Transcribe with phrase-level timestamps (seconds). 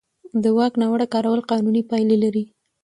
[0.43, 2.43] د واک ناوړه کارول قانوني پایلې لري.